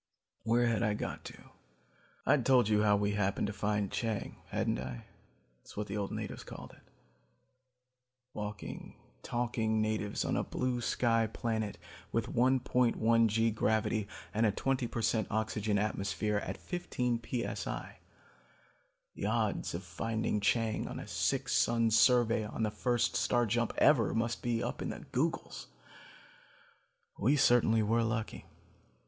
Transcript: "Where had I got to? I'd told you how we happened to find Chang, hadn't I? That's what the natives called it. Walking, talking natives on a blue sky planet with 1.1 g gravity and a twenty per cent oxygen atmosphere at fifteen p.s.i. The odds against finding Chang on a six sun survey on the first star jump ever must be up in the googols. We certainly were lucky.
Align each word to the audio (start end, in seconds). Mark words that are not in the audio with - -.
"Where 0.41 0.65
had 0.65 0.81
I 0.81 0.95
got 0.95 1.23
to? 1.25 1.37
I'd 2.25 2.43
told 2.43 2.67
you 2.69 2.81
how 2.81 2.95
we 2.95 3.11
happened 3.11 3.45
to 3.45 3.53
find 3.53 3.91
Chang, 3.91 4.37
hadn't 4.47 4.79
I? 4.79 5.05
That's 5.61 5.77
what 5.77 5.85
the 5.85 6.07
natives 6.09 6.43
called 6.43 6.73
it. 6.73 6.81
Walking, 8.33 8.95
talking 9.21 9.79
natives 9.79 10.25
on 10.25 10.35
a 10.35 10.43
blue 10.43 10.81
sky 10.81 11.27
planet 11.27 11.77
with 12.11 12.33
1.1 12.33 13.27
g 13.27 13.51
gravity 13.51 14.07
and 14.33 14.47
a 14.47 14.51
twenty 14.51 14.87
per 14.87 15.03
cent 15.03 15.27
oxygen 15.29 15.77
atmosphere 15.77 16.37
at 16.37 16.57
fifteen 16.57 17.19
p.s.i. 17.19 17.99
The 19.13 19.27
odds 19.27 19.75
against 19.75 19.87
finding 19.93 20.39
Chang 20.39 20.87
on 20.87 20.97
a 20.99 21.05
six 21.05 21.55
sun 21.55 21.91
survey 21.91 22.43
on 22.43 22.63
the 22.63 22.71
first 22.71 23.15
star 23.15 23.45
jump 23.45 23.71
ever 23.77 24.15
must 24.15 24.41
be 24.41 24.63
up 24.63 24.81
in 24.81 24.89
the 24.89 25.05
googols. 25.11 25.67
We 27.19 27.35
certainly 27.35 27.83
were 27.83 28.01
lucky. 28.01 28.45